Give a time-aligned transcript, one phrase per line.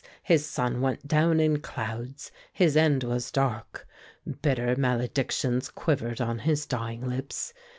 [0.23, 2.31] his sun went down in clouds.
[2.51, 3.87] His end was dark.
[4.41, 7.53] Bitter maledictions quivered on his dying lips.